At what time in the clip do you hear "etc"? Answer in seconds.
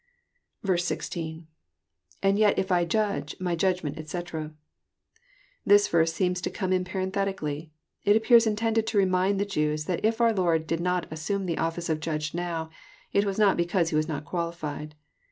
4.01-4.51